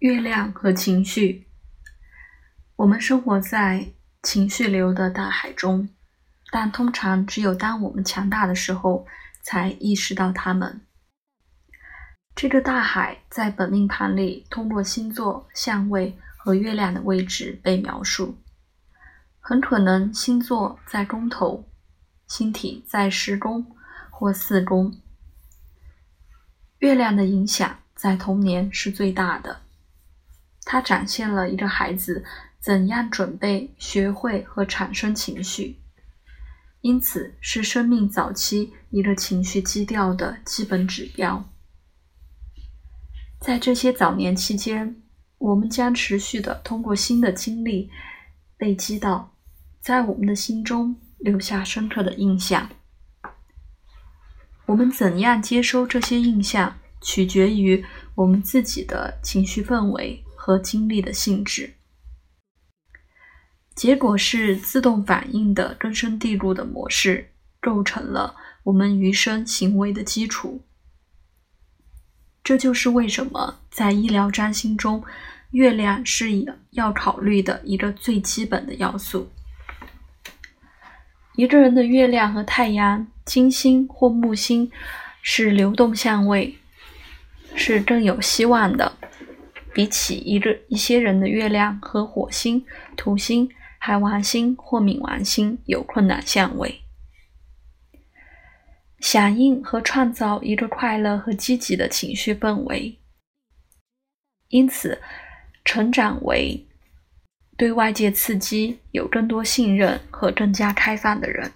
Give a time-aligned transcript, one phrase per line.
[0.00, 1.46] 月亮和情绪，
[2.76, 5.88] 我们生活在情绪流的大海中，
[6.50, 9.06] 但通常只有当我们强大的时候，
[9.42, 10.82] 才意识到它们。
[12.34, 18.36] 这个大海在本命盘里通过星座、相位和月亮的位置被描述，
[19.38, 21.70] 很可能星座在宫头，
[22.26, 23.64] 星体在十宫
[24.10, 25.00] 或四宫。
[26.78, 29.62] 月亮的影响在童年是最大的，
[30.74, 32.24] 它展现了一个孩子
[32.58, 35.78] 怎样准备、学会和产生情绪，
[36.80, 41.48] 因此是生命早期一个情绪基调的基本指标。
[43.40, 45.00] 在这些早年期间，
[45.38, 47.88] 我们将持续的通过新的经历
[48.56, 49.32] 被击倒，
[49.80, 52.68] 在我们的心中留下深刻的印象。
[54.66, 57.84] 我们怎样接收这些印象，取决于
[58.16, 61.72] 我们自己的情绪氛围和经历的性质。
[63.74, 70.60] 结果是自动反应的根深蒂固的模式，构成了我们余生行为的基础。
[72.42, 75.02] 这就是为什么在医疗占星中，
[75.52, 76.28] 月亮是
[76.72, 79.30] 要考虑的一个最基本的要素。
[81.36, 84.70] 一个人的月亮和太阳、金星或木星
[85.22, 86.58] 是流动相位，
[87.56, 88.92] 是更有希望的，
[89.74, 92.64] 比起一个一些人的月亮和火星、
[92.96, 96.80] 土星、海王星或冥王星有困难相位。
[99.00, 102.98] 响应和创造一个快乐和积极的情绪氛围，
[104.48, 105.02] 因此
[105.64, 106.66] 成长为
[107.56, 111.52] 对外界刺激有更多信任和更加开放的人。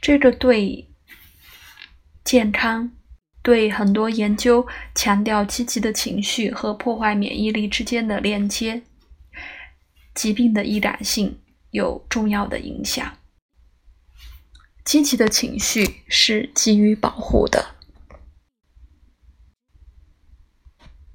[0.00, 0.88] 这个对
[2.24, 2.90] 健康、
[3.42, 8.82] 对很多研究强调积极的情绪和破坏免疫力之间的连接、
[10.14, 11.38] 疾病的易感性
[11.72, 13.18] 有重要的影响。
[14.84, 17.81] 积极的情绪是基于保护的。